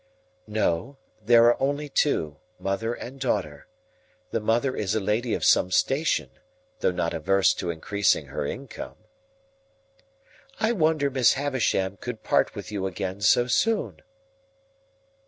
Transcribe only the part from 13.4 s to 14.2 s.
soon."